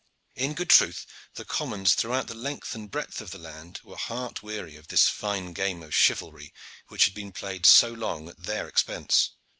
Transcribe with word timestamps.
In 0.33 0.55
good 0.55 0.71
truth, 0.71 1.05
the 1.35 1.45
commons 1.45 1.93
throughout 1.93 2.25
the 2.25 2.33
length 2.33 2.73
and 2.73 2.89
breadth 2.89 3.21
of 3.21 3.29
the 3.29 3.37
land 3.37 3.79
were 3.83 3.97
heart 3.97 4.41
weary 4.41 4.75
of 4.75 4.87
this 4.87 5.07
fine 5.07 5.53
game 5.53 5.83
of 5.83 5.93
chivalry 5.93 6.51
which 6.87 7.05
had 7.05 7.13
been 7.13 7.31
played 7.31 7.67
so 7.67 7.91
long 7.93 8.27
at 8.27 8.41
their 8.45 8.67
expense. 8.67 9.33